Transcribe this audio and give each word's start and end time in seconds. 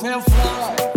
fell 0.00 0.20
fly. 0.22 0.89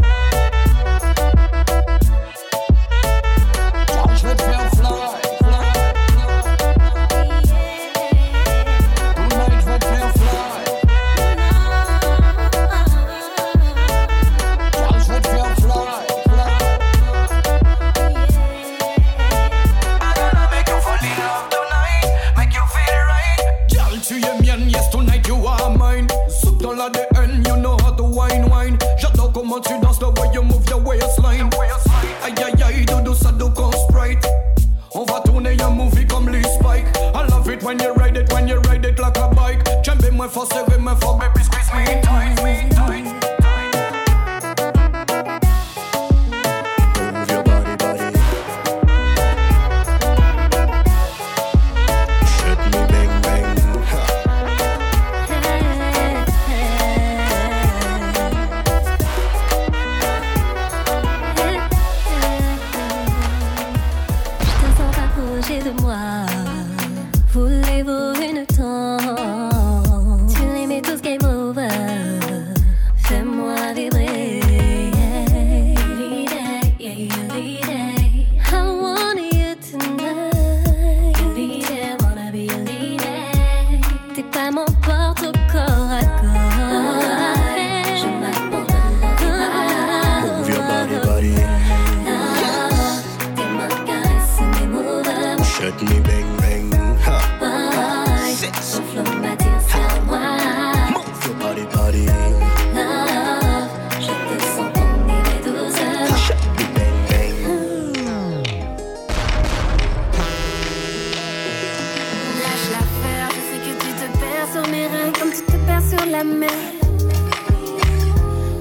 la 116.10 116.24
mer. 116.24 116.50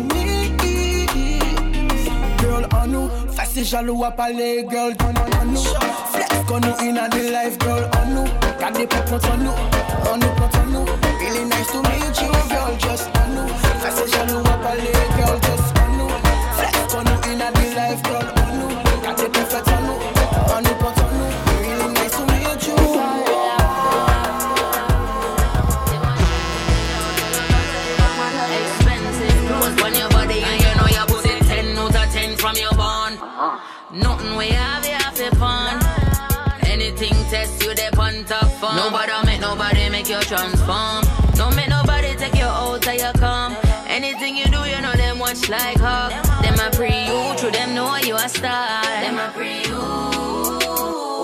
si 3.63 3.65
jaloux 3.65 4.03
à 4.05 4.11
parler, 4.11 4.65
girl, 4.69 4.93
on 5.03 5.45
nous. 5.47 5.57
Flex 5.61 6.27
qu'on 6.47 6.59
nous 6.59 6.73
in 6.81 6.95
a 6.97 7.09
the 7.09 7.23
life, 7.29 7.57
girl, 7.59 7.89
on 7.99 8.13
nous. 8.13 8.27
Got 8.59 8.71
des 8.77 8.85
potes 8.87 9.09
contre 9.09 9.37
nous, 9.37 9.53
on 10.13 10.17
nous 10.17 10.31
contre 10.39 10.63
nous. 10.71 10.85
Really 11.19 11.45
nice 11.45 11.67
to 11.71 11.81
meet 11.81 12.21
you, 12.21 12.31
girl, 12.49 12.75
just 12.79 13.09
on 13.15 13.35
nous. 13.35 13.47
Fais 13.81 13.91
si 14.05 14.11
jaloux 14.11 14.39
à 14.39 14.63
parler, 14.63 14.93
girl, 15.17 15.39
just 15.43 15.77
on 15.83 15.97
nous. 15.97 16.09
Flex 16.57 16.77
qu'on 16.91 17.03
nous 17.03 17.33
in 17.35 17.39
a 17.41 17.51
the 17.51 17.75
life, 17.75 18.03
girl, 18.03 18.33
transform. 40.29 41.01
Don't 41.33 41.55
make 41.55 41.69
nobody 41.69 42.13
take 42.15 42.35
you 42.35 42.45
out 42.61 42.81
till 42.83 42.93
you 42.93 43.11
come. 43.15 43.57
Anything 43.87 44.37
you 44.37 44.45
do, 44.45 44.61
you 44.71 44.79
know 44.79 44.93
them 44.93 45.17
watch 45.17 45.49
like 45.49 45.77
hawk. 45.79 46.11
Them 46.43 46.59
a 46.65 46.69
pre 46.77 46.93
you, 47.09 47.19
true 47.37 47.49
them 47.49 47.73
know 47.73 47.95
you 47.97 48.15
a 48.15 48.27
star. 48.29 48.83
Them 49.03 49.17
a 49.17 49.27
pre 49.35 49.61
you. 49.63 49.79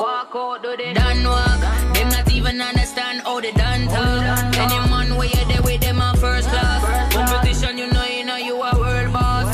Walk 0.03 0.31
out, 0.35 0.63
do 0.63 0.75
they 0.77 0.93
done 0.93 1.23
walk. 1.23 1.61
Them 1.93 2.09
not 2.15 2.31
even 2.31 2.59
understand 2.59 3.21
how 3.21 3.39
they 3.39 3.51
done 3.51 3.85
talk. 3.93 4.57
Any 4.63 4.79
man 4.89 5.15
where 5.17 5.27
you 5.27 5.45
there 5.51 5.61
with 5.61 5.81
them 5.81 6.01
a 6.01 6.15
first 6.17 6.49
class. 6.49 6.81
Competition, 7.13 7.77
you 7.77 7.87
know, 7.93 8.05
you 8.05 8.23
know 8.25 8.37
you 8.37 8.55
a 8.55 8.71
world 8.81 9.13
boss. 9.13 9.49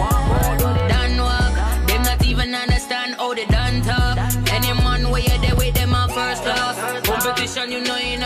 Walk, 0.00 0.58
do 0.58 0.64
Done 0.92 1.14
walk. 1.26 1.54
Them 1.88 2.02
not 2.02 2.20
even 2.26 2.52
understand 2.52 3.14
how 3.14 3.32
they 3.32 3.46
done 3.46 3.80
talk. 3.82 4.18
Any 4.52 4.72
man 4.82 5.08
where 5.10 5.20
you 5.22 5.38
there 5.44 5.54
with 5.54 5.74
them 5.74 5.94
a 5.94 6.08
first 6.08 6.42
class. 6.42 6.74
Competition, 7.06 7.70
you 7.70 7.80
know, 7.84 7.98
you 7.98 8.18
know. 8.18 8.25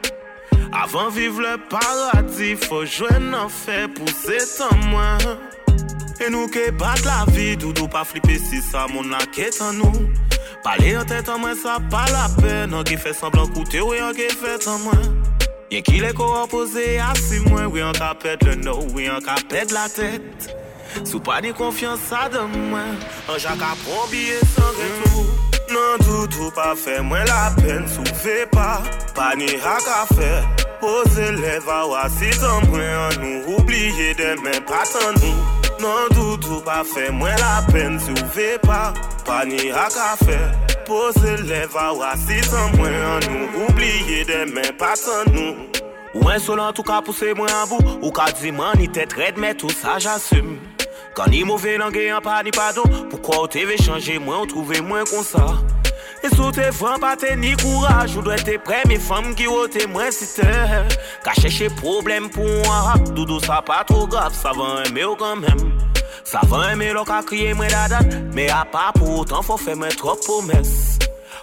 Avan 0.73 1.09
vive 1.11 1.41
le 1.41 1.57
paradis, 1.69 2.55
fò 2.63 2.85
jwen 2.87 3.25
nan 3.33 3.49
fè 3.51 3.83
pou 3.91 4.07
sè 4.07 4.37
tan 4.55 4.79
mwen 4.87 6.21
E 6.21 6.29
nou 6.31 6.45
ke 6.53 6.67
bat 6.79 7.01
la 7.03 7.23
vi, 7.27 7.57
doudou 7.59 7.89
pa 7.91 8.05
flipe 8.07 8.37
si 8.39 8.61
sa 8.63 8.85
moun 8.87 9.11
lakè 9.11 9.49
tan 9.57 9.75
nou 9.81 10.05
Pale 10.63 10.93
yon 10.93 11.09
tè 11.09 11.19
tan 11.27 11.41
mwen 11.43 11.57
sa 11.59 11.75
pa 11.91 12.05
la 12.13 12.27
pè, 12.37 12.63
nan 12.71 12.87
ki 12.87 12.95
fè 13.03 13.11
san 13.17 13.33
blan 13.35 13.51
koute 13.51 13.83
ou 13.83 13.97
yon 13.97 14.15
ke 14.15 14.29
fè 14.31 14.55
tan 14.63 14.79
mwen 14.85 15.03
Yen 15.75 15.83
ki 15.87 15.99
le 16.05 16.13
koran 16.15 16.47
pose 16.51 16.87
yasi 16.95 17.41
mwen, 17.49 17.67
ou 17.67 17.75
yon 17.79 17.91
ka 17.99 18.13
pèd 18.23 18.43
le 18.47 18.55
nou, 18.63 18.87
ou 18.93 19.03
yon 19.03 19.19
ka 19.27 19.35
pèd 19.51 19.75
la 19.75 19.89
tèt 19.91 20.47
Sou 21.07 21.19
pa 21.23 21.41
ni 21.43 21.51
konfyan 21.55 21.99
sa 22.07 22.29
de 22.31 22.47
mwen, 22.51 22.95
an 23.31 23.39
jan 23.43 23.59
ka 23.59 23.75
pon 23.83 24.07
biye 24.13 24.39
san 24.55 24.71
rètou 24.79 25.27
Nan 25.71 26.01
doudou 26.03 26.49
pa 26.55 26.73
fè 26.79 26.97
mwen 27.03 27.23
la 27.29 27.45
pè, 27.59 27.77
sou 27.93 28.03
fè 28.23 28.41
pa, 28.51 28.73
pa 29.15 29.29
ni 29.39 29.47
ha 29.63 29.77
ka 29.85 30.01
fè 30.11 30.60
Po 30.81 31.03
se 31.09 31.31
lev 31.33 31.69
awa 31.69 32.09
si 32.09 32.31
san 32.33 32.65
mwen 32.65 32.87
an 32.89 33.15
nou 33.21 33.53
oubliye 33.59 34.15
demen 34.17 34.63
pa 34.65 34.79
san 34.89 35.13
nou 35.21 35.35
Nan 35.83 36.09
doudou 36.15 36.57
pa 36.65 36.79
fe 36.89 37.11
mwen 37.13 37.37
la 37.37 37.59
pen 37.69 37.99
si 38.01 38.09
ou 38.09 38.25
ve 38.33 38.55
pa, 38.65 38.79
pa 39.25 39.43
ni 39.45 39.69
a 39.69 39.83
ka 39.93 40.15
fe 40.23 40.39
Po 40.87 41.11
se 41.19 41.35
lev 41.45 41.77
awa 41.77 42.15
si 42.23 42.39
san 42.49 42.73
mwen 42.79 42.97
an 42.97 43.27
nou 43.29 43.67
oubliye 43.67 44.23
demen 44.25 44.73
pa 44.81 44.95
san 44.97 45.29
nou 45.35 45.53
Ou 46.15 46.31
en 46.33 46.41
solan 46.43 46.73
tou 46.75 46.83
ka 46.87 46.97
pousse 47.05 47.29
mwen 47.37 47.53
an 47.59 47.69
bou, 47.69 48.01
ou 48.01 48.09
ka 48.17 48.25
dzi 48.33 48.49
man 48.51 48.73
ni 48.81 48.89
tet 48.89 49.13
red 49.19 49.37
met 49.37 49.61
ou 49.63 49.69
sa 49.83 49.99
jasem 50.01 50.55
Kan 51.13 51.29
ni 51.29 51.43
mou 51.45 51.61
ve 51.61 51.77
nan 51.77 51.93
gen 51.93 52.09
yon 52.15 52.25
pa 52.25 52.41
ni 52.41 52.49
pa 52.57 52.71
do, 52.73 52.87
poukwa 53.13 53.43
ou 53.45 53.53
te 53.53 53.61
ve 53.69 53.77
chanje 53.77 54.17
mwen 54.17 54.39
ou 54.39 54.49
trouve 54.55 54.81
mwen 54.89 55.05
konsa 55.13 55.45
E 56.23 56.29
sou 56.35 56.51
te 56.51 56.71
fran 56.71 56.99
pa 56.99 57.15
te 57.17 57.33
ni 57.35 57.55
kouraj 57.57 58.13
Ou 58.15 58.21
dwen 58.21 58.41
te 58.45 58.53
pre 58.61 58.83
mi 58.85 58.99
fam 59.01 59.31
ki 59.37 59.47
wote 59.49 59.87
mwen 59.89 60.11
si 60.13 60.27
se 60.29 60.45
Ka 61.25 61.33
cheche 61.39 61.69
problem 61.79 62.27
pou 62.33 62.45
an 62.69 62.89
hap 62.91 63.07
Doudou 63.17 63.41
sa 63.41 63.57
pa 63.65 63.79
tro 63.89 64.03
gap 64.11 64.35
Sa 64.37 64.51
van 64.57 64.83
eme 64.85 65.01
yo 65.01 65.15
kanmem 65.17 65.63
Sa 66.29 66.43
van 66.51 66.75
eme 66.75 66.91
lo 66.93 67.01
ka 67.09 67.23
kriye 67.25 67.55
mwen 67.57 67.73
dadan 67.73 68.11
Me 68.37 68.45
a 68.53 68.61
pa 68.69 68.91
pou 68.99 69.23
otan 69.23 69.41
fo 69.47 69.57
fe 69.57 69.73
mwen 69.73 69.97
tro 69.97 70.13
pomes 70.27 70.99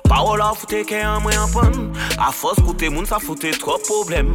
Pa 0.06 0.22
wola 0.24 0.52
foute 0.56 0.84
ke 0.88 1.02
an 1.02 1.24
mwen 1.26 1.40
apan 1.42 1.90
A 2.14 2.30
fos 2.30 2.62
koute 2.62 2.86
moun 2.92 3.08
sa 3.10 3.18
foute 3.18 3.50
tro 3.58 3.80
problem 3.88 4.30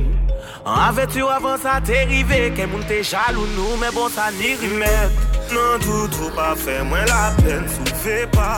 An 0.68 0.82
avet 0.90 1.16
yo 1.20 1.32
avan 1.32 1.56
sa 1.64 1.80
te 1.80 2.04
rive 2.12 2.50
Ke 2.60 2.68
moun 2.68 2.84
te 2.92 3.00
jaloun 3.02 3.56
nou 3.56 3.80
Men 3.80 3.96
bon 3.96 4.12
sa 4.12 4.28
ni 4.36 4.58
rime 4.60 4.92
Nan 5.56 5.80
doudou 5.88 6.36
pa 6.36 6.52
fe 6.60 6.82
mwen 6.92 7.08
la 7.08 7.30
pen 7.40 7.64
Sou 7.78 7.94
ve 8.04 8.26
pa 8.36 8.58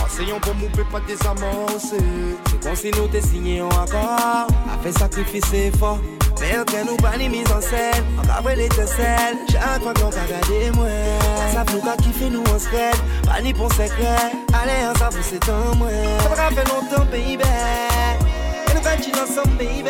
Enseignons 0.05 0.39
pour 0.39 0.53
mouper 0.53 0.83
pas 0.91 0.99
amours 1.31 1.79
C'est 1.79 2.59
comme 2.63 2.75
si 2.75 2.91
nous 2.91 3.07
t'es 3.07 3.21
signé 3.21 3.63
en 3.63 3.69
accord. 3.69 4.45
A 4.47 4.77
fait 4.83 4.91
sacrifice 4.99 5.51
et 5.51 5.71
fort. 5.79 5.97
Mais 6.39 6.59
aucun 6.59 6.83
nous 6.85 6.97
pas 6.97 7.17
ni 7.17 7.27
mise 7.27 7.51
en 7.51 7.59
scène. 7.59 8.03
Encore 8.19 8.55
l'étincelle. 8.55 9.35
Chaque 9.51 9.81
fois 9.81 9.95
qu'on 9.95 10.11
va 10.11 10.21
regardé, 10.25 10.69
moi. 10.75 10.85
Ça 11.55 11.63
nous 11.73 11.81
qu'à 11.81 11.97
kiffer 11.97 12.29
nous 12.29 12.43
en 12.53 12.59
secret. 12.59 12.91
Pas 13.25 13.41
ni 13.41 13.51
pour 13.51 13.71
secret. 13.71 14.29
Allez, 14.53 14.85
on 14.93 14.99
s'avoue, 14.99 15.17
c'est 15.23 15.49
un 15.49 15.75
moins. 15.75 15.87
Ça 16.21 16.29
va 16.29 16.35
faire 16.35 16.63
longtemps, 16.65 17.05
baby. 17.11 17.39
Et 17.39 18.73
nous 18.75 18.81
continuons 18.81 19.23
ensemble, 19.23 19.57
baby. 19.57 19.89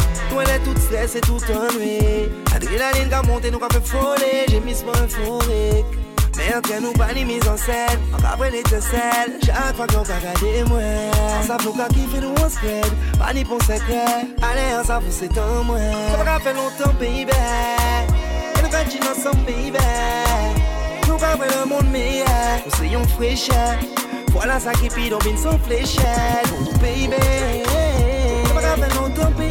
Elle 0.39 0.49
est 0.49 0.59
toute 0.59 0.77
stressée, 0.79 1.19
toute 1.21 1.43
ennuye. 1.49 2.29
Adrien, 2.55 2.79
la 2.79 2.91
ligne 2.97 3.09
qui 3.09 3.13
a 3.13 3.21
nous 3.21 3.37
n'avons 3.39 3.57
pas 3.59 3.67
fait 3.69 3.85
foler. 3.85 4.45
J'ai 4.47 4.59
mis 4.61 4.73
ce 4.73 4.83
point 4.83 4.93
de 4.93 5.11
forêt. 5.11 5.83
Merde, 6.37 6.67
nous 6.81 6.93
pas 6.93 7.13
ni 7.13 7.25
mise 7.25 7.47
en 7.49 7.57
scène. 7.57 7.99
On 8.13 8.17
va 8.21 8.29
avoir 8.29 8.47
une 8.47 8.55
étincelle. 8.55 9.39
J'attends 9.43 9.87
qu'on 9.93 10.03
va 10.03 10.15
regarder 10.15 10.63
moins. 10.69 11.11
Ça 11.45 11.57
ne 11.57 11.61
faut 11.61 11.73
pas 11.73 11.89
kiffer 11.89 12.21
nous 12.21 12.33
en 12.43 12.49
scène. 12.49 12.93
pas 13.19 13.33
ni 13.33 13.43
pour 13.43 13.61
cette 13.63 13.81
Allez, 13.81 14.71
on 14.79 14.83
s'en 14.85 15.01
fout, 15.01 15.11
c'est 15.11 15.27
temps 15.33 15.63
moins. 15.65 15.77
Ça 16.17 16.23
va 16.23 16.39
faire 16.39 16.55
longtemps, 16.55 16.93
baby 16.99 17.25
bas 17.25 18.03
Et 18.57 18.61
nous 18.63 19.21
sommes 19.21 19.33
en 19.33 19.43
Pays-Bas. 19.45 19.79
Nous 21.07 21.17
n'avons 21.17 21.37
pas 21.37 21.45
le 21.45 21.65
monde 21.67 21.91
meilleur. 21.91 22.61
Nous 22.65 22.71
soyons 22.77 23.03
fraîchés. 23.17 23.51
Voilà 24.31 24.59
ça 24.61 24.71
qui 24.73 24.87
pile 24.87 25.13
en 25.13 25.19
ville 25.19 25.37
sans 25.37 25.59
fléchette. 25.59 26.47
baby 26.81 27.09
bas 27.09 28.47
Ça 28.47 28.53
va 28.53 28.77
faire 28.85 29.01
longtemps, 29.01 29.29
baby 29.37 29.50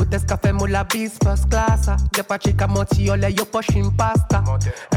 Hôtesse 0.00 0.24
café, 0.24 0.50
mo 0.52 0.64
la 0.66 0.82
first 0.88 1.48
class. 1.50 1.88
Ah. 1.88 1.96
Des 2.14 2.22
pas 2.22 2.38
chica, 2.38 2.66
menti, 2.66 3.10
olé, 3.10 3.34
yo 3.36 3.44
pushing 3.44 3.94
pasta. 3.94 4.42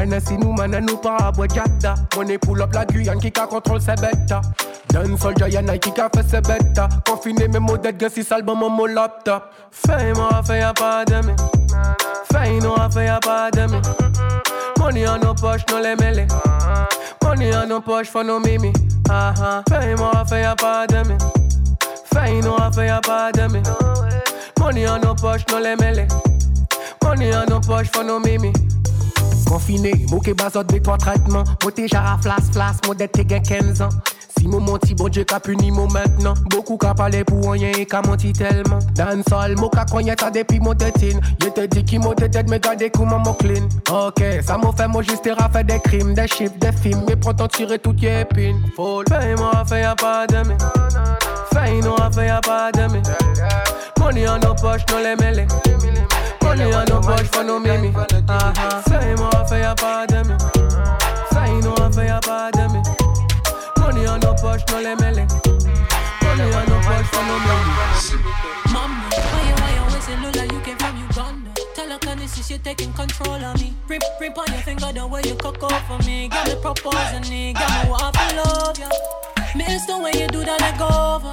NSI 0.02 0.38
nous 0.38 0.54
mène, 0.54 0.80
nous 0.86 0.96
pas 0.96 1.18
à 1.18 1.32
boire 1.32 1.50
jada. 1.50 1.96
Money 2.16 2.38
pull 2.38 2.62
up 2.62 2.72
la 2.74 2.86
Guyane, 2.86 3.20
qui 3.20 3.30
ka 3.30 3.46
contrôle 3.46 3.82
ses 3.82 3.96
bêtes. 4.00 4.34
Dance 4.94 5.20
soldier, 5.20 5.50
y'en 5.50 5.68
a 5.68 5.78
qui 5.78 5.92
ka 5.92 6.08
fait 6.08 6.42
Confiné, 7.06 7.50
me, 7.50 7.60
mots 7.60 7.78
d'être 7.78 8.10
si 8.10 8.24
sale, 8.24 8.44
bon, 8.44 8.56
mon 8.56 8.86
laptop. 8.86 9.44
Fais 9.72 10.14
moi, 10.14 10.40
fais 10.46 10.62
me. 10.62 11.36
Fais 12.32 12.52
nous, 12.62 12.76
fais 12.92 13.12
me. 13.68 13.82
Money 14.80 15.08
en 15.10 15.18
nos 15.20 15.34
poches, 15.34 15.66
non 15.70 15.80
les 15.80 15.96
mêlés. 15.98 16.28
Money 17.24 17.54
en 17.58 17.68
nos 17.68 17.82
poches, 17.82 18.10
faut 18.10 18.24
nos 18.24 18.40
mimi. 18.40 18.72
Ah 19.10 19.34
ah, 19.44 19.64
fais 19.68 19.96
me. 19.96 21.16
Fais 22.10 22.40
nous, 22.42 22.58
fais 22.72 23.48
me. 23.50 23.64
Money 24.64 24.88
en 24.88 24.98
nos 25.00 25.14
poches, 25.14 25.44
non 25.52 25.60
les 25.60 25.76
mêlés. 25.76 26.08
Money 27.04 27.36
en 27.36 27.44
nos 27.50 27.60
poches, 27.60 27.90
faut 27.94 28.02
nos 28.02 28.18
mimi. 28.20 28.54
Confiné, 29.46 29.92
mou 30.10 30.20
bas 30.22 30.34
bazot 30.46 30.64
de 30.64 30.80
trois 30.80 30.98
traitement. 30.98 31.44
Mou 31.62 31.70
te 31.72 31.86
jara 31.86 32.18
flas 32.24 32.48
flas, 32.54 32.78
mon 32.88 32.94
det 32.94 33.10
te 33.12 33.24
15 33.24 33.82
ans. 33.82 33.90
Si 34.40 34.48
mon 34.48 34.62
petit 34.80 34.96
bon 34.96 35.10
Dieu 35.10 35.26
ka 35.26 35.42
puni 35.42 35.70
mon 35.70 35.90
maintenant. 35.92 36.34
Beaucoup 36.50 36.78
ka 36.78 36.94
parlé 36.94 37.26
pour 37.26 37.52
rien 37.52 37.74
et 37.78 37.86
ka 37.86 38.02
menti 38.08 38.32
tellement. 38.32 38.80
le 38.98 39.24
sol, 39.30 39.54
mou 39.60 39.68
ka 39.68 39.84
konye 39.84 40.16
ta 40.16 40.32
depuis 40.32 40.62
mon 40.62 40.74
tétine. 40.74 41.20
Je 41.42 41.50
te 41.50 41.66
dis 41.66 41.84
qui 41.84 42.00
mou 42.00 42.14
mais 42.18 42.30
tête, 42.30 42.50
mais 42.50 42.60
gardez 42.62 42.90
comment 42.90 43.20
mon 43.20 43.34
clean. 43.34 43.68
Ok, 43.90 44.24
ça 44.48 44.58
m'a 44.58 44.72
fait 44.72 44.88
moi 44.88 45.02
juste 45.04 45.30
ra 45.40 45.50
fait 45.50 45.66
des 45.66 45.80
crimes, 45.82 46.14
des 46.14 46.28
chiffres, 46.30 46.58
des 46.62 46.72
films. 46.72 47.04
Mais 47.06 47.18
prends 47.18 47.34
ton 47.34 47.48
tirer 47.50 47.80
toutes 47.80 48.00
les 48.02 48.22
épines. 48.22 48.62
Faut 48.78 49.02
le 49.02 49.06
payer, 49.14 49.36
mou 49.36 49.50
fait 49.68 49.82
y'a 49.82 49.94
pas 49.94 50.26
de 50.26 50.38
mais. 50.48 50.58
Fine, 51.54 51.82
no 51.82 51.96
have 51.98 52.18
a 52.18 52.42
of 52.42 52.76
me. 52.94 53.00
Money 54.00 54.26
on 54.26 54.42
no 54.42 54.56
push, 54.56 54.82
no 54.90 54.98
lemele. 55.06 55.46
Money 56.42 56.64
on 56.74 56.86
no 56.88 57.00
push 57.00 57.28
for 57.30 57.44
no 57.44 57.60
mimi. 57.60 57.90
Uh-huh. 57.96 58.82
Fine, 58.90 59.16
no 59.18 59.30
have 59.34 59.52
a 59.52 59.76
pardon 59.78 60.30
me. 60.30 60.36
Fine, 61.30 61.60
no 61.62 61.76
have 61.78 61.96
a 61.96 62.18
of 62.18 62.74
me. 62.74 62.82
Money 63.78 64.06
on 64.08 64.20
no 64.22 64.34
push, 64.34 64.64
no 64.70 64.82
lemele. 64.82 65.28
Money 66.24 66.54
on 66.58 66.66
no 66.66 66.78
push 66.82 67.08
for 67.12 67.22
no 67.22 67.38
mimi. 67.38 67.70
Mama, 68.74 69.04
why 69.14 69.48
you, 69.48 69.54
why 69.54 69.74
you 69.76 69.82
always 69.82 70.04
say 70.04 70.18
look 70.22 70.52
you 70.52 70.60
came 70.62 70.78
from 70.80 70.98
Uganda? 70.98 71.54
Tell 71.76 71.88
her 71.90 72.00
can 72.00 72.18
this 72.18 72.50
you 72.50 72.58
taking 72.58 72.92
control 72.94 73.36
of 73.36 73.62
me. 73.62 73.76
Rip, 73.88 74.02
rip 74.20 74.36
on 74.40 74.48
your 74.48 74.62
finger 74.64 74.92
the 74.92 75.06
way 75.06 75.22
you 75.24 75.36
cock 75.36 75.62
off 75.62 75.88
for 75.88 76.00
me. 76.08 76.30
Give 76.30 76.46
me 76.46 76.56
proposal, 76.62 77.22
got 77.22 77.30
me 77.30 77.90
what 77.90 78.12
I 78.18 78.42
love, 78.42 78.80
yeah. 78.80 78.90
Miss 79.56 79.86
the 79.86 79.96
way 80.00 80.10
you 80.18 80.26
do 80.30 80.44
that 80.44 80.60
like 80.62 80.82
over. 80.82 81.32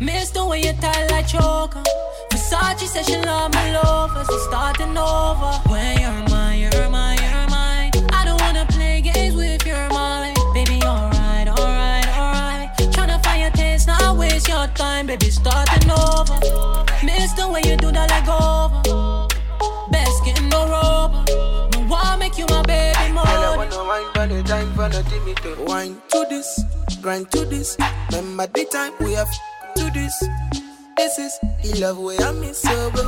Miss 0.00 0.30
the 0.30 0.46
way 0.46 0.58
you 0.60 0.72
tie 0.80 1.06
like 1.08 1.26
choker. 1.26 1.82
Versace 2.30 2.86
says 2.86 3.04
she 3.06 3.16
love 3.16 3.52
my 3.52 3.72
lover. 3.72 4.20
It's 4.30 4.44
starting 4.44 4.96
over. 4.96 5.50
When 5.66 5.98
you're 6.00 6.28
mine, 6.28 6.60
you're 6.60 6.88
mine, 6.88 7.18
you're 7.18 7.48
mine. 7.50 7.90
I 8.14 8.22
don't 8.24 8.40
wanna 8.42 8.64
play 8.66 9.00
games 9.00 9.34
with 9.34 9.66
your 9.66 9.88
mind. 9.88 10.38
Baby, 10.54 10.80
alright, 10.84 11.48
alright, 11.48 12.08
alright. 12.16 12.68
Tryna 12.94 13.20
find 13.24 13.40
your 13.42 13.50
taste, 13.50 13.88
not 13.88 14.16
waste 14.16 14.46
your 14.46 14.68
time. 14.68 15.08
Baby, 15.08 15.28
starting 15.30 15.90
over. 15.90 16.38
Miss 17.04 17.32
the 17.32 17.48
way 17.52 17.60
you 17.68 17.76
do 17.76 17.90
that 17.90 18.06
like 18.08 18.28
over. 18.30 19.26
Best 19.90 20.24
getting 20.24 20.48
no 20.48 20.62
rubber. 20.68 21.24
No, 21.26 21.86
why 21.88 22.14
make 22.20 22.38
you 22.38 22.46
my 22.46 22.62
baby 22.62 23.10
more? 23.12 23.26
I 23.26 23.56
wanna 23.56 23.76
wine 23.82 24.10
but 24.14 24.28
the 24.28 24.42
time 24.44 24.72
for 24.74 24.88
the 24.88 25.56
Wine 25.66 26.00
to 26.12 26.24
this 26.30 26.62
grind 27.02 27.30
to 27.32 27.44
this. 27.44 27.76
Remember 28.12 28.46
the 28.48 28.64
time 28.66 28.92
we 29.00 29.12
have 29.12 29.30
to 29.76 29.84
this. 29.92 30.14
This 30.96 31.18
is 31.18 31.38
the 31.62 31.80
love 31.80 31.98
way 31.98 32.16
I 32.18 32.30
in 32.30 32.54
sober. 32.54 33.04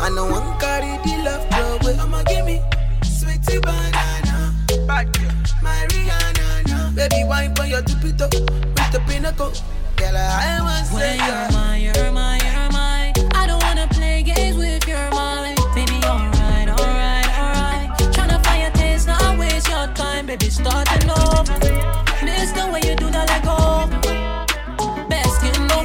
I 0.00 0.10
know 0.10 0.26
one 0.30 0.58
carry 0.60 0.94
the 1.02 1.16
love 1.24 1.48
trouble. 1.50 1.98
I'ma 2.00 2.22
give 2.24 2.44
me 2.46 2.60
sweetie 3.02 3.58
banana. 3.60 4.54
Bad 4.86 5.12
to 5.14 5.28
Mariana. 5.62 6.92
Baby, 6.94 7.24
wine 7.24 7.54
for 7.54 7.64
your 7.64 7.82
tupito. 7.82 8.28
With 8.30 8.92
the 8.92 9.02
pinnacle. 9.06 9.52
Girl, 9.96 10.16
I 10.16 10.60
want 10.62 10.86
to 10.86 10.92
say 10.94 11.16
you're 11.16 11.52
mine, 11.52 11.82
you're 11.82 12.12
mine, 12.12 12.40
you're 12.44 12.70
mine. 12.70 13.12
I 13.34 13.46
don't 13.46 13.62
wanna 13.64 13.88
play 13.88 14.22
games 14.22 14.56
with 14.56 14.86
your 14.86 15.10
mind. 15.10 15.58
Baby, 15.74 15.94
alright, 16.06 16.68
alright, 16.70 17.28
alright. 17.40 17.88
Tryna 18.14 18.44
find 18.44 18.72
a 18.72 18.78
taste, 18.78 19.06
not 19.08 19.38
waste 19.38 19.68
your 19.68 19.86
time. 19.88 20.26
Baby, 20.26 20.48
starting 20.48 21.10
over. 21.10 21.61
the 22.50 22.66
way 22.72 22.80
you 22.88 22.96
do 22.96 23.08
that 23.10 23.28
like 23.30 24.02
Best 25.08 25.42
in 25.42 25.66
the 25.68 25.84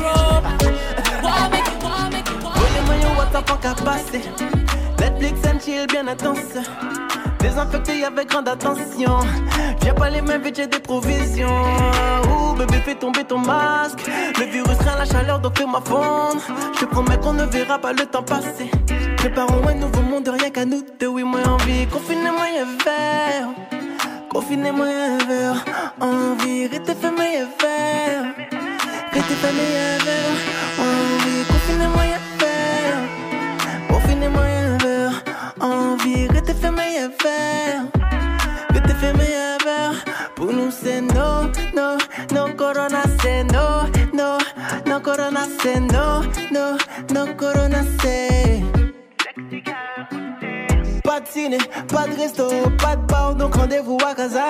make 1.51 2.27
you, 2.27 2.89
make 2.89 3.17
what 3.17 3.31
the 3.31 3.41
fuck 3.43 3.65
a 3.65 3.73
passé. 3.75 4.21
Netflix 4.99 5.45
and 5.45 5.59
chill, 5.61 5.85
bien 5.87 6.07
intense. 6.07 6.57
Désinfecté 7.39 8.03
avec 8.03 8.29
grande 8.29 8.47
attention. 8.47 9.19
Viens 9.81 9.93
pas 9.93 10.09
les 10.09 10.21
mêmes 10.21 10.41
vite, 10.41 10.55
j'ai 10.55 10.67
des 10.67 10.79
provisions. 10.79 11.47
Ouh, 12.31 12.55
bébé, 12.57 12.81
fais 12.83 12.95
tomber 12.95 13.23
ton 13.23 13.37
masque. 13.37 13.99
Le 14.39 14.45
virus 14.51 14.77
craint 14.79 14.97
la 14.97 15.05
chaleur, 15.05 15.39
donc 15.39 15.55
fais-moi 15.59 15.81
fondre. 15.85 16.41
Je 16.79 16.85
promets 16.85 17.17
qu'on 17.19 17.33
ne 17.33 17.43
verra 17.45 17.77
pas 17.77 17.93
le 17.93 18.05
temps 18.07 18.23
passer. 18.23 18.71
Préparons 19.17 19.67
un 19.67 19.75
nouveau 19.75 20.01
monde, 20.01 20.27
rien 20.27 20.49
qu'à 20.49 20.65
nous 20.65 20.81
deux. 20.99 21.07
Oui, 21.07 21.23
moi 21.23 21.41
envie, 21.47 21.85
confinez-moi 21.87 22.47
et 22.49 22.83
verre. 22.83 23.47
Confiné 24.37 24.71
meilleur, 24.71 25.55
envie, 25.99 26.69
te 26.69 26.93
fait 26.93 27.09
meilleur 27.11 27.47
faire. 27.57 28.23
fait 29.11 29.53
meilleur 29.53 29.97
envie, 30.79 31.87
moyen 31.89 32.17
fait 32.37 34.15
meilleur 36.71 37.11
faire. 37.17 38.73
te 38.85 38.91
fait 39.01 39.13
meilleur 39.13 39.95
Pour 40.35 40.53
nous 40.53 40.69
c'est 40.69 41.01
non, 41.01 41.49
non, 41.75 41.97
non, 42.31 42.49
corona 42.55 43.01
c'est 43.23 43.43
non, 43.43 43.89
non, 44.13 44.37
non, 44.85 44.99
corona 45.01 45.47
c'est 45.63 45.79
non. 45.79 46.21
Pas 51.07 51.21
de 51.21 51.27
ciné, 51.29 51.57
pas 51.87 52.05
de 52.05 52.17
resto, 52.19 52.49
pas 52.83 52.97
de 52.97 53.01
bar, 53.07 53.33
donc 53.33 53.53
rendez-vous 53.55 53.97
à 54.05 54.13
Casa. 54.13 54.43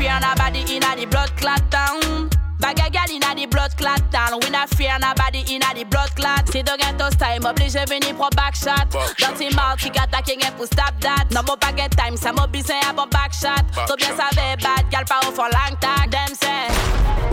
fear 0.00 0.18
nobody 0.18 0.60
in 0.72 0.80
the 0.80 1.04
blood 1.12 1.28
clot 1.36 1.60
town. 1.70 2.30
Bag 2.58 2.78
a 2.80 2.88
gal 2.90 3.04
inna 3.12 3.34
the 3.36 3.44
blood 3.46 3.70
clot 3.76 4.00
town. 4.10 4.38
We 4.42 4.48
not 4.48 4.70
fear 4.70 4.96
nobody 4.98 5.44
inna 5.52 5.66
the 5.76 5.84
blood 5.84 6.08
clot. 6.16 6.48
Si 6.48 6.62
do 6.62 6.72
gen 6.80 6.96
toast 6.96 7.18
time, 7.18 7.44
oblige 7.44 7.84
veni 7.88 8.12
pro 8.16 8.28
back 8.34 8.54
shot. 8.56 8.88
Dans 9.20 9.36
im 9.44 9.52
mouth, 9.54 9.76
kick 9.78 9.96
attack 10.00 10.28
and 10.32 10.56
pou 10.56 10.64
stop 10.64 10.94
that. 11.04 11.26
No 11.36 11.42
mo 11.44 11.54
bag 11.56 11.76
time, 12.00 12.16
some 12.16 12.36
mo 12.40 12.46
business 12.46 12.80
a 12.88 12.94
bon 12.94 13.10
back 13.10 13.32
shot. 13.36 13.60
So 13.86 13.94
bien 14.00 14.12
save 14.16 14.56
bad, 14.64 14.84
gal 14.90 15.04
pa 15.04 15.20
ou 15.28 15.32
for 15.36 15.48
long 15.52 15.76
tag. 15.84 16.08
Dem 16.10 16.32
say. 16.34 16.68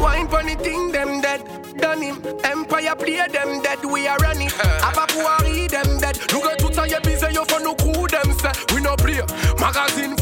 Wine 0.01 0.27
funny 0.27 0.55
thing, 0.55 0.91
them 0.91 1.21
dead. 1.21 1.41
Done 1.79 2.01
him. 2.01 2.15
Empire 2.43 2.95
play 2.95 3.24
them 3.36 3.62
dead. 3.63 3.79
We 3.86 4.07
are 4.12 4.19
running. 4.19 4.51
Have 4.83 5.00
a 5.03 5.05
pouari 5.12 5.69
them 5.71 6.00
dead. 6.03 6.15
Look 6.36 6.45
at 6.51 6.57
tout 6.59 6.74
sa 6.75 6.83
ye 6.83 7.00
bise 7.00 7.29
yo 7.33 7.43
for 7.45 7.62
no 7.63 7.74
crew 7.75 8.07
them 8.12 8.29
say. 8.43 8.51
We 8.75 8.81
no 8.81 8.95
play. 8.97 9.21
Magazine 9.59 10.16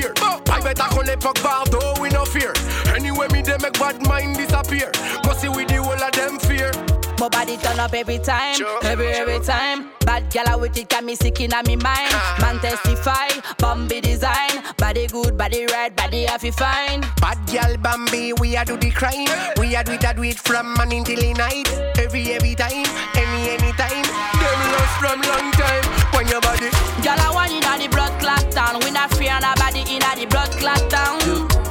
care. 0.00 0.12
I 0.50 0.60
better 0.60 0.88
collect 0.94 1.22
Pogba, 1.22 1.66
though 1.70 2.00
we 2.00 2.08
no 2.10 2.24
fear. 2.24 2.52
Anyway, 2.94 3.28
me 3.28 3.42
they 3.42 3.56
make 3.62 3.74
bad 3.74 4.02
mind 4.06 4.36
disappear. 4.36 4.90
Cause 5.24 5.40
see 5.40 5.48
we 5.48 5.64
the 5.64 5.82
whole 5.82 5.92
of 5.94 6.12
them 6.12 6.38
fear. 6.38 6.70
My 7.18 7.28
body 7.30 7.56
turn 7.56 7.80
up 7.80 7.94
every 7.94 8.18
time, 8.18 8.54
sure. 8.54 8.78
every 8.84 9.08
every 9.12 9.40
time. 9.40 9.88
Bad 10.04 10.30
gal 10.30 10.60
with 10.60 10.76
it 10.76 10.88
got 10.90 11.02
me 11.02 11.14
sick 11.14 11.40
in 11.40 11.50
me 11.64 11.76
mind. 11.76 12.12
Man 12.40 12.58
testify, 12.60 13.28
Bambi 13.58 14.00
design. 14.02 14.62
Body 14.76 15.06
good, 15.06 15.36
body 15.36 15.64
right, 15.72 15.94
body 15.96 16.24
happy 16.24 16.50
fine. 16.50 17.00
Bad 17.20 17.38
gal 17.46 17.76
Bambi, 17.78 18.34
we 18.34 18.54
are 18.56 18.64
do 18.66 18.76
the 18.76 18.90
crime. 18.90 19.26
We 19.58 19.74
are 19.76 19.82
do 19.84 19.92
it, 19.92 20.04
I 20.04 20.12
do 20.12 20.24
it 20.24 20.36
from 20.38 20.74
morning 20.74 21.04
till 21.04 21.22
night. 21.34 21.70
Every 21.98 22.32
every 22.32 22.54
time, 22.54 22.84
any 23.16 23.48
any 23.50 23.72
time. 23.72 24.02
Them 24.04 24.88
from 25.00 25.22
long 25.22 25.50
time. 25.52 25.84
When 26.12 26.28
your 26.28 26.42
body, 26.42 26.68
gal 27.02 27.18
I 27.18 27.30
want 27.32 27.52
you 27.52 27.60
on 27.66 27.78
the 27.78 27.95
clot 28.26 28.46
town. 28.50 28.74
We 28.82 28.90
not 28.90 29.14
fear 29.14 29.38
nobody 29.38 29.86
in 29.86 30.02
the 30.02 30.26
blood 30.26 30.50
clot 30.58 30.82
town. 30.90 31.18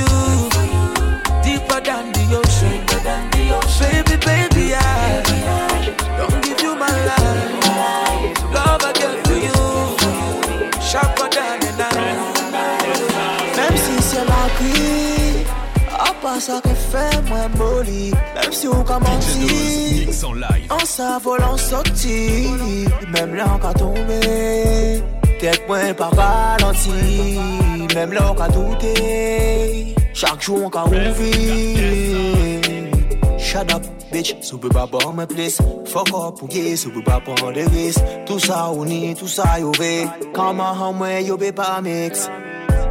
ça 16.41 16.59
que 16.59 16.69
fait 16.69 17.21
moi 17.29 17.47
boli 17.55 18.09
Même 18.33 18.51
si 18.51 18.67
on 18.67 18.83
commence 18.83 19.37
en 20.23 20.33
live 20.33 20.71
En 20.71 20.79
s'avolant 20.85 21.55
sorti 21.55 22.49
Même 23.13 23.35
là 23.35 23.45
on 23.53 23.57
va 23.59 23.73
tomber 23.73 25.03
Tête 25.39 25.61
moins 25.67 25.93
pas 25.93 26.09
ralenti 26.09 27.39
Même 27.93 28.11
là 28.13 28.31
on 28.31 28.33
va 28.33 28.47
douter 28.49 29.93
Chaque 30.15 30.41
jour 30.41 30.59
on 30.65 30.69
va 30.69 30.85
ouvrir 30.85 32.59
Shut 33.37 33.71
up 33.73 33.83
bitch 34.11 34.35
Sou 34.41 34.57
peut 34.57 34.69
pas 34.69 34.87
bon 34.91 35.13
me 35.13 35.25
place 35.25 35.59
Fuck 35.85 36.09
up 36.15 36.41
ou 36.41 36.47
gay 36.47 36.75
Sou 36.75 36.89
peut 36.89 37.03
pas 37.03 37.19
prendre 37.19 37.53
de 37.53 37.61
risque 37.69 38.01
Tout 38.25 38.39
ça 38.39 38.71
on 38.73 38.87
y 38.87 39.13
tout 39.13 39.27
ça 39.27 39.59
y 39.59 39.61
comme 39.61 40.31
Comment 40.33 40.73
on 40.89 40.93
moi 40.93 41.19
y'obé 41.21 41.51
pas 41.51 41.81
mix 41.83 42.29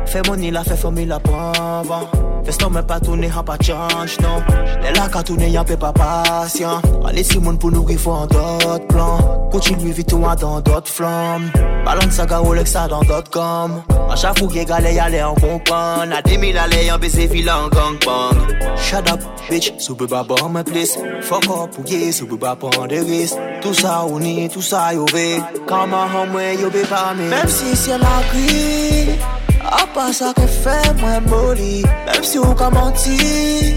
Fais 0.06 0.22
mon 0.28 0.36
île 0.36 0.54
la 0.54 0.62
fais 0.62 0.74
là 1.04 1.16
la 1.16 1.20
pomme 1.20 2.29
Fes 2.44 2.56
nan 2.60 2.72
men 2.74 2.84
patounen 2.90 3.30
yon 3.34 3.44
pa 3.48 3.56
chanj 3.66 4.14
nan 4.22 4.44
Lè 4.82 4.92
la 4.98 5.04
katounen 5.14 5.50
yon 5.56 5.64
pe 5.68 5.76
pa 5.82 5.90
pasyan 6.00 6.80
An 7.04 7.12
lè 7.16 7.22
si 7.30 7.38
moun 7.38 7.58
pou 7.60 7.70
nou 7.72 7.84
rifan 7.88 8.28
dot 8.32 8.86
plan 8.88 9.20
Koutin 9.52 9.80
li 9.84 9.92
vitou 9.98 10.24
an 10.30 10.38
dan 10.40 10.62
dot 10.66 10.88
flan 10.88 11.50
Balan 11.84 12.12
sa 12.16 12.24
ga 12.30 12.40
ou 12.44 12.54
lèk 12.56 12.68
sa 12.74 12.86
dan 12.92 13.04
dot 13.10 13.28
kam 13.34 13.80
An 13.92 14.16
chafou 14.20 14.48
gè 14.52 14.64
gale 14.70 14.92
yon 14.96 15.04
alè 15.10 15.20
yon 15.22 15.36
kompan 15.42 16.08
Nan 16.14 16.24
demil 16.26 16.56
alè 16.64 16.86
yon 16.88 17.02
bezè 17.02 17.28
filan 17.32 17.68
gangbang 17.74 18.40
Shadap, 18.80 19.20
bitch, 19.50 19.72
soube 19.84 20.08
ba 20.10 20.24
ba 20.24 20.40
mè 20.52 20.64
ples 20.66 20.96
Fokop 21.28 21.76
ou 21.76 21.84
gè, 21.88 22.08
soube 22.16 22.40
ba 22.40 22.56
pa 22.60 22.72
an 22.80 22.88
deris 22.92 23.36
Tousa 23.60 23.98
ou 24.08 24.16
ni, 24.22 24.46
tousa 24.48 24.86
yo 24.96 25.04
ve 25.12 25.42
Kama 25.68 26.06
hamwe, 26.14 26.54
yo 26.62 26.72
be 26.72 26.86
pa 26.88 27.10
me 27.20 27.28
Femsi 27.30 27.76
si 27.76 27.98
la 28.00 28.16
kri 28.32 29.39
A 29.72 29.86
pas 29.94 30.12
ça 30.12 30.32
que 30.34 30.46
fait 30.48 30.92
moi 31.00 31.20
moli, 31.28 31.84
Même 32.12 32.24
si 32.24 32.38
on 32.40 32.54
menti 32.72 33.76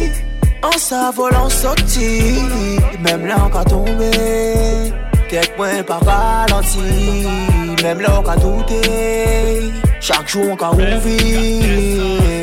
En 0.64 0.72
s'avolant 0.78 1.50
sorti 1.50 2.40
Même 3.04 3.28
là 3.28 3.36
on 3.52 3.56
a 3.56 3.64
tombé 3.64 4.12
quelques 5.30 5.56
moins 5.56 5.84
pas 5.84 6.00
ralenti 6.00 6.80
Même 7.84 8.02
là 8.02 8.22
on 8.24 8.28
a 8.28 8.36
douté 8.38 9.62
Chaque 10.02 10.28
jour 10.28 10.46
on 10.60 10.64
a 10.64 10.72
oublié 10.72 12.43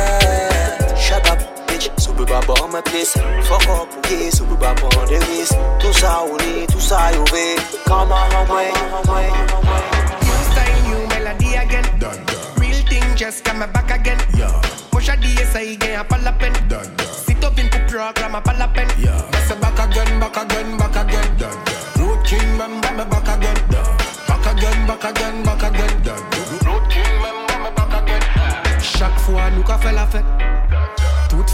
peut 2.25 2.25
pas 2.25 2.41
bon 2.45 2.67
matrice. 2.69 3.17
Fuck 3.43 3.67
up, 3.67 3.87
yes, 4.09 4.41
on 4.41 4.45
peut 4.45 4.55
pas 4.57 4.73
prendre 4.73 5.07
des 5.07 5.17
risques. 5.17 5.55
Tout 5.79 5.93
ça 5.93 6.23
on 6.25 6.37
est, 6.37 6.65
tout 6.71 6.79
ça 6.79 7.11
yo 7.13 7.23
ve. 7.25 7.55
Come 7.87 8.11
on, 8.11 8.53
way, 8.53 8.71
way. 9.07 9.31
Style 10.51 10.83
new 10.85 10.99
melody 11.09 11.57
again. 11.57 11.81
Dun, 11.99 12.09
dun. 12.25 12.41
Real 12.59 12.75
thing 12.89 13.03
just 13.15 13.43
come 13.43 13.65
back 13.71 13.89
again. 13.91 14.17
Yeah. 14.37 14.47
Push 14.91 15.09
a 15.09 15.13
DSI 15.15 15.73
again, 15.75 15.99
a 15.99 16.03
pas 16.03 16.17
la 16.23 16.31
peine. 16.33 16.53
Dun, 16.67 16.79
dun. 16.97 17.07
Sit 17.25 17.43
up 17.43 17.57
in 17.57 17.67
pour 17.69 17.81
programme, 17.87 18.35
a 18.35 18.41
pas 18.41 18.53
la 18.53 18.67
peine. 18.67 18.89
Yeah. 18.99 19.17
That's 19.31 19.51
a 19.51 19.55
back 19.55 19.79
again, 19.79 20.19
back 20.19 20.37
again, 20.37 20.77
back 20.77 20.95
again. 20.95 21.37
Dun, 21.37 21.57
dun. 21.97 22.07
Road 22.07 22.23
king, 22.25 22.57
man, 22.57 22.81
man, 22.81 22.97
back 23.09 23.27
again. 23.27 23.55
Dun. 23.69 23.83
Back 24.27 24.45
again, 24.57 24.85
back 24.87 25.03
again, 25.05 25.43
back 25.43 25.63
again. 25.63 26.01
Dun, 26.03 26.21
dun. 26.29 26.67
Road 26.67 26.87
king, 26.89 27.21
man, 27.21 27.61
man, 27.63 27.73
back 27.75 28.01
again. 28.03 28.19
Chaque 28.79 29.19
fois, 29.19 29.49
nous 29.55 29.63
qu'a 29.63 29.77
fait 29.79 29.91
la 29.93 30.05
fête. 30.05 30.25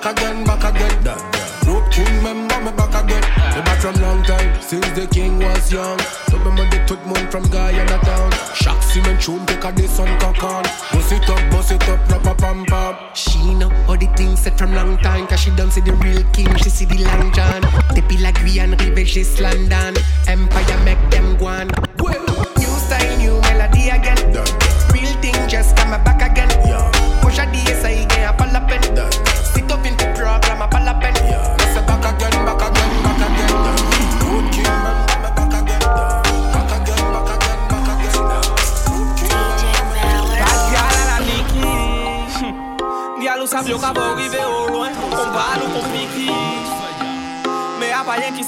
back 0.00 0.18
again, 0.18 0.44
back 0.44 0.64
again. 0.64 1.04
That, 1.04 1.18
that. 1.32 1.92
king, 1.92 2.22
me 2.22 2.70
back 2.76 2.94
again. 3.02 3.22
Me 3.54 3.62
back 3.64 3.80
from 3.80 3.94
long 4.00 4.22
time, 4.22 4.60
since 4.62 4.88
the 4.92 5.06
king 5.06 5.38
was 5.38 5.72
young. 5.72 5.98
So 6.30 6.38
remember 6.38 6.68
the 6.70 6.84
took 6.86 7.04
moon 7.06 7.28
from 7.30 7.44
Guyana 7.50 7.98
town. 8.04 8.32
Shock 8.54 8.82
cement 8.82 9.20
tune, 9.20 9.44
take 9.46 9.64
a 9.64 9.72
day 9.72 9.86
sun 9.86 10.08
cock 10.20 10.42
on. 10.44 10.62
Bust 10.92 11.12
it 11.12 11.28
up, 11.28 11.50
bust 11.50 11.72
it 11.72 11.88
up, 11.88 12.08
rap 12.10 12.26
a 12.26 12.34
pam 12.34 12.64
pam. 12.66 12.94
She 13.14 13.54
know 13.54 13.70
all 13.88 13.96
the 13.96 14.06
things 14.16 14.40
said 14.40 14.56
from 14.58 14.74
long 14.74 14.98
time. 14.98 15.26
Cause 15.26 15.40
she 15.40 15.50
done 15.56 15.70
see 15.70 15.80
the 15.80 15.92
real 15.94 16.22
king, 16.32 16.54
she 16.56 16.70
see 16.70 16.84
the 16.84 17.02
long 17.04 17.32
john. 17.32 17.62
like 17.62 18.20
la 18.20 18.32
Guyane, 18.32 18.76
rive, 18.78 19.06
she's 19.08 19.40
London. 19.40 19.94
Empire 20.28 20.84
make 20.84 21.10
them 21.10 21.36
go 21.38 21.46
on. 21.46 21.70
Well. 21.98 22.37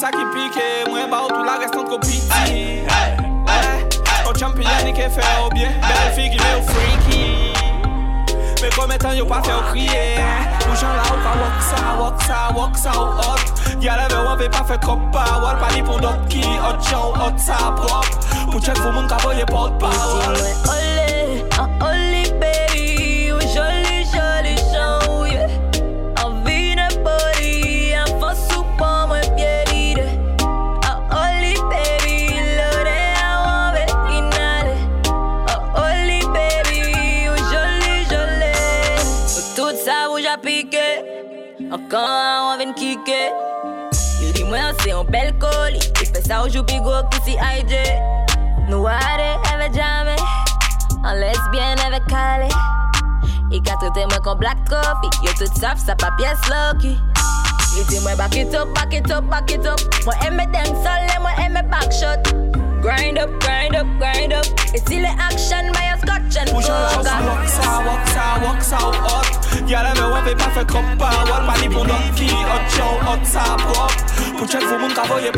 Mwen 0.01 0.13
sa 0.13 0.17
ki 0.19 0.25
pike, 0.33 0.89
mwen 0.91 1.11
ba 1.11 1.19
ou 1.23 1.29
tou 1.29 1.45
la 1.45 1.61
gestant 1.61 1.85
ko 1.85 1.99
piti 1.99 2.85
O 4.25 4.33
chan 4.33 4.55
piye 4.57 4.77
ni 4.87 4.95
ke 4.97 5.11
fe 5.13 5.25
obye, 5.45 5.69
mwen 5.83 6.15
fi 6.17 6.25
gime 6.33 6.55
ou 6.57 6.65
freki 6.71 7.27
Mwen 8.63 8.73
kometan 8.79 9.19
yo 9.19 9.27
pa 9.29 9.43
fe 9.45 9.53
okhie 9.59 10.25
Mwen 10.65 10.81
chan 10.81 10.97
la 10.97 11.05
ou 11.05 11.21
pa 11.21 11.35
wak 11.43 11.61
sa, 11.69 11.83
wak 12.01 12.25
sa, 12.25 12.41
wak 12.57 12.81
sa 12.87 12.97
ou 12.97 13.29
ot 13.35 13.63
Yare 13.85 14.09
ve 14.09 14.25
wap 14.25 14.41
ve 14.41 14.49
pa 14.57 14.65
fe 14.73 14.81
kopa, 14.81 15.27
wap 15.45 15.61
pa 15.61 15.69
li 15.77 15.85
pou 15.85 16.01
dot 16.01 16.25
ki 16.33 16.47
O 16.49 16.73
chan 16.81 17.05
wak 17.21 17.37
sa 17.51 17.61
wap, 17.77 18.09
mwen 18.49 18.63
chan 18.65 18.81
pou 18.81 18.97
moun 18.97 19.05
ka 19.13 19.21
boye 19.29 19.45
pot 19.53 19.77
pa 19.85 19.93
wap 20.01 21.10
Ankan 41.71 42.43
an 42.51 42.59
ven 42.59 42.73
kike 42.75 43.31
Yo 44.21 44.33
di 44.35 44.43
mwen 44.45 44.75
se 44.83 44.91
yon 44.91 45.07
bel 45.07 45.31
koli 45.39 45.79
Yo 46.03 46.07
fè 46.09 46.23
sa 46.27 46.41
ou 46.43 46.49
jou 46.51 46.65
pigo 46.67 46.97
kousi 47.13 47.37
aje 47.39 47.83
Nou 48.69 48.83
wade 48.85 49.29
eve 49.53 49.69
jame 49.77 50.17
An 51.07 51.21
lesbyen 51.21 51.79
eve 51.87 52.01
kale 52.11 52.49
I 53.53 53.61
ka 53.67 53.77
trete 53.81 54.05
moi 54.11 54.19
comme 54.25 54.41
black 54.41 54.67
coffee 54.69 55.15
Yo 55.23 55.31
tout 55.39 55.61
saf 55.63 55.79
sa 55.79 55.95
pa 55.95 56.11
pyes 56.19 56.43
loki 56.51 56.97
Yo 57.79 57.87
di 57.89 58.01
mwen 58.03 58.19
back 58.19 58.35
it 58.35 58.53
up, 58.55 58.67
back 58.75 58.91
it 58.93 59.11
up, 59.13 59.31
back 59.31 59.55
it 59.55 59.63
up 59.65 59.79
Mwen 60.03 60.27
eme 60.27 60.51
deng 60.51 60.75
sole, 60.83 61.15
mwen 61.23 61.39
eme 61.47 61.63
back 61.71 61.93
shot 61.95 62.35
Grind 62.83 63.17
up, 63.23 63.31
grind 63.39 63.77
up, 63.79 63.87
grind 64.03 64.33
up 64.35 64.60
it's 64.73 64.87
silly 64.87 65.03
action 65.05 65.73
by 65.73 65.93
a 65.93 65.99
scotch 65.99 66.37
and 66.37 66.51
Push 66.51 66.69
on 66.69 66.75
la 66.75 66.97
walk 67.01 67.49
ça, 67.49 67.83
walk 67.85 68.07
ça, 68.07 68.41
walk 68.45 68.63
ça 68.63 68.79
hot 68.79 69.69
Y'all 69.69 69.83
meu 69.97 70.15
avè 70.15 70.37
pa 70.39 70.47
fè 70.55 70.63
kompa 70.71 71.11
Wal 71.27 71.43
pa 71.49 71.57
ni 71.59 71.67
pou 71.73 71.83
don 71.89 72.07
ki 72.15 72.31
hot 72.31 72.71
show 72.79 72.93
hot 73.03 73.27
sa 73.27 73.43
pop 73.67 73.97
Pou 74.39 74.47
chèk 74.47 74.63
fou 74.71 74.79
moun 74.79 74.95
ka 74.95 75.09
voye 75.11 75.35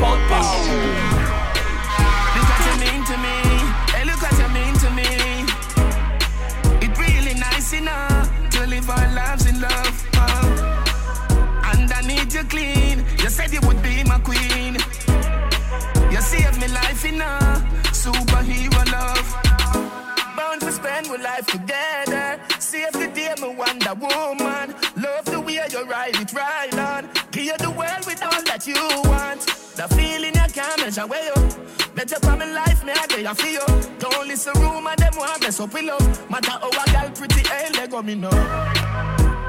The 29.83 29.97
feeling 29.97 30.33
you 30.37 30.49
can't 30.55 30.79
measure 30.81 31.05
where 31.09 31.25
you. 31.25 31.35
Better 31.97 32.15
from 32.21 32.41
in 32.41 32.55
life, 32.55 32.85
me 32.85 32.93
I 32.95 33.05
get 33.09 33.23
your 33.23 33.35
feel 33.35 33.67
Don't 33.99 34.29
listen 34.29 34.53
rumor, 34.63 34.95
them 34.95 35.13
want 35.17 35.41
mess 35.43 35.59
up 35.59 35.75
with 35.75 35.83
love. 35.83 36.31
Matter 36.31 36.53
how 36.53 36.69
a 36.69 36.71
girl 36.71 37.11
pretty, 37.17 37.49
hey, 37.49 37.69
let 37.75 37.91
go 37.91 38.01
me 38.01 38.15
know. 38.15 38.31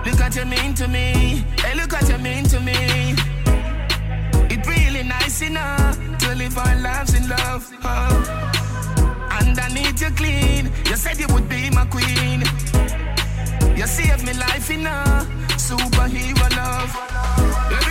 Look 0.04 0.19
at 0.19 0.36
you 0.36 0.46
mean 0.46 0.74
to 0.74 0.88
me, 0.88 1.46
hey, 1.62 1.76
look 1.76 1.93
at 1.93 2.10
you 2.10 2.17
mean 2.17 2.46
to 2.46 2.60
me. 2.62 2.74
It 4.56 4.65
really 4.65 5.04
nice 5.04 5.43
enough 5.43 6.00
to 6.22 6.34
live 6.34 6.58
our 6.58 6.76
lives 6.82 7.13
in 7.13 7.30
love. 7.30 7.72
And 7.86 9.60
I 9.60 9.69
need 9.72 10.02
you 10.02 10.10
clean, 10.17 10.72
you 10.89 10.96
said 10.96 11.19
you 11.19 11.28
would 11.30 11.48
be 11.48 11.69
my 11.69 11.86
queen. 11.86 12.41
You 13.78 13.86
saved 13.86 14.26
me 14.26 14.34
life 14.34 14.72
enough, 14.72 15.28
superhero 15.58 16.58
love 16.58 17.89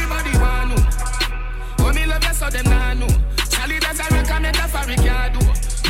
so 2.43 2.51
them 2.51 2.65
nah 2.65 2.95
know. 2.95 3.07
Charlie 3.51 3.79
does 3.79 4.01
a 4.03 4.03
rock, 4.13 4.31
I 4.33 4.39
make 4.41 4.57
a 4.59 4.67
fairy 4.67 4.97
can 4.97 5.33
do. 5.35 5.41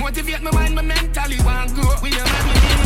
Motivate 0.00 0.42
my 0.42 0.50
mind, 0.52 0.74
my 0.74 0.82
mentally 0.82 1.38
want 1.46 1.72
go. 1.74 1.82
Will 2.02 2.12
you 2.12 2.24
marry 2.28 2.52
me? 2.60 2.76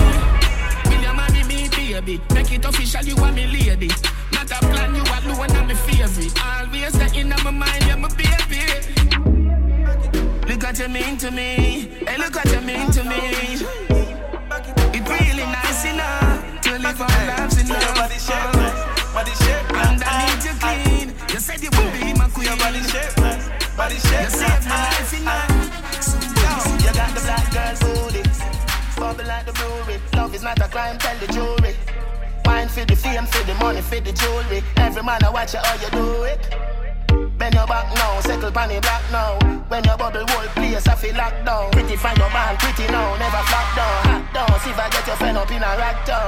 Will 0.87 1.02
you 1.02 1.14
marry 1.18 1.42
me, 1.50 1.59
baby? 1.74 2.16
Make 2.33 2.52
it 2.52 2.64
official, 2.64 3.02
you 3.05 3.16
are 3.24 3.33
me 3.33 3.44
lady. 3.48 3.90
Not 4.33 4.50
a 4.55 4.59
plan, 4.70 4.94
you 4.94 5.02
are 5.02 5.20
the 5.22 5.35
one 5.35 5.50
of 5.50 5.66
my 5.66 5.74
favorite. 5.74 6.33
Always 6.46 6.92
the 6.94 7.07
in 7.18 7.31
my 7.31 7.50
mind, 7.50 7.87
you're 7.87 7.96
my 7.98 8.09
baby. 8.14 8.62
Look 10.46 10.62
what 10.62 10.79
you 10.79 10.88
mean 10.88 11.16
to 11.18 11.31
me. 11.33 11.90
Hey, 12.07 12.16
look 12.18 12.35
what 12.37 12.46
you 12.46 12.61
mean 12.61 12.88
to 12.92 13.02
me. 13.02 13.22
It 14.94 15.02
really 15.11 15.42
nice 15.59 15.85
enough 15.90 16.61
to 16.62 16.79
live 16.79 17.00
our 17.02 17.26
lives 17.26 17.59
in 17.61 17.68
love. 17.68 17.94
Body 17.98 18.18
shape, 18.26 18.61
body 19.12 19.35
shape, 19.42 19.66
and 19.83 20.00
I 20.07 20.14
need 20.22 20.44
you 20.46 20.55
clean. 20.62 21.07
You 21.35 21.40
said 21.40 21.61
you 21.62 21.70
would 21.74 21.92
be 21.94 22.14
my 22.14 22.29
queen. 22.31 22.46
Your 22.46 22.57
body 22.59 22.81
shape. 22.83 23.36
Body 23.77 23.97
shake, 23.97 24.31
save 24.31 24.65
my 24.67 24.89
life 24.89 25.12
in 25.12 25.21
You 25.21 26.93
got 26.97 27.12
the 27.12 27.21
black 27.29 27.45
girl 27.53 27.75
booty. 27.85 28.23
Bubble 28.97 29.27
like 29.29 29.45
the 29.45 29.53
blue. 29.53 30.17
Love 30.19 30.35
is 30.35 30.43
not 30.43 30.59
a 30.61 30.69
crime, 30.69 30.97
tell 30.97 31.15
the 31.19 31.27
jury. 31.29 31.77
Wine 32.47 32.69
for 32.69 32.87
the 32.87 32.97
fame, 32.97 33.27
for 33.27 33.45
the 33.45 33.53
money, 33.61 33.83
for 33.83 34.01
the 34.01 34.12
jewelry. 34.12 34.62
Every 34.79 35.03
man 35.03 35.23
I 35.23 35.29
watch 35.29 35.53
you, 35.53 35.61
how 35.62 35.75
you 35.77 35.91
do 35.93 36.23
it. 36.23 36.41
Bend 37.37 37.55
your 37.55 37.67
back 37.67 37.95
now, 37.95 38.19
circle 38.23 38.51
pan 38.51 38.71
the 38.71 38.81
block 38.81 39.03
now. 39.12 39.37
When 39.69 39.85
your 39.85 39.99
bubble 39.99 40.25
whole 40.27 40.49
place, 40.57 40.89
I 40.89 40.95
feel 40.95 41.15
locked 41.15 41.45
down. 41.45 41.71
Pretty 41.73 41.97
find 41.97 42.17
your 42.17 42.31
man, 42.33 42.57
pretty 42.57 42.91
now, 42.91 43.12
never 43.21 43.43
flop 43.45 43.77
down. 43.77 43.97
Hot 44.09 44.25
down, 44.49 44.61
see 44.61 44.71
if 44.71 44.79
I 44.79 44.89
get 44.89 45.07
your 45.07 45.17
friend 45.17 45.37
up 45.37 45.51
in 45.51 45.59
a 45.62 45.77
rack 45.77 46.07
down. 46.07 46.26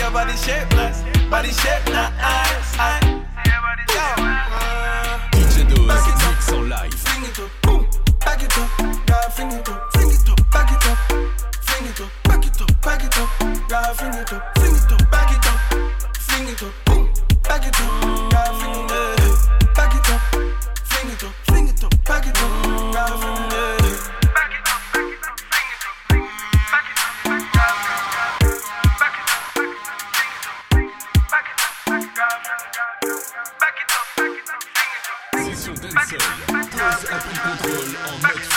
your 0.00 0.10
body 0.12 0.36
shape, 0.36 0.70
nah, 0.76 0.92
body 1.30 1.50
shape, 1.50 1.86
nah, 1.90 2.10
I, 2.18 2.30
I. 2.76 3.00
DJ 5.32 5.64
Doze, 5.64 6.06
mix 6.06 6.48
en 6.52 6.68
live. 6.68 6.94
Fling 6.94 7.24
it 7.24 7.38
up, 7.38 7.50
boom, 7.62 7.86
back 8.20 8.42
it 8.42 8.56
up, 8.58 8.68
yeah, 9.08 9.28
fling 9.30 9.52
it 9.52 9.68
up, 9.68 9.80
fling 9.92 10.10
it 10.10 10.28
up, 10.28 10.50
back 10.52 10.70
it 10.70 10.86
up, 10.86 10.98
fling 11.64 11.86
it 11.88 12.00
up, 12.00 12.08
back 12.24 12.44
it 12.44 12.60
up, 12.60 12.80
back 12.82 13.04
it 13.04 13.18
up, 13.18 13.28
yeah, 13.70 13.92
fling 13.94 14.14
it 14.14 14.32
up, 14.32 14.58
fling 14.58 14.76
it 14.76 14.92
up, 14.92 15.10
back 15.10 15.30
it 15.30 15.46
up, 15.48 15.58
fling 16.18 16.48
it 16.48 16.62
up, 16.62 16.72
boom, 16.84 17.08
back 17.44 17.66
it 17.66 17.80
up, 17.80 18.04
yeah, 18.32 18.52
fling 18.52 18.74
fling 20.84 21.10
it 21.12 21.22
up, 21.24 21.32
fling 21.46 21.68
it 21.68 21.82
up, 21.84 22.04
back 22.04 22.26
it 22.26 22.36
up, 22.42 22.64
yeah, 22.94 23.16
fling 23.16 23.42
it 23.46 23.54
up. 24.24 24.27
Full 37.68 37.96
on 37.98 38.22
mix. 38.22 38.47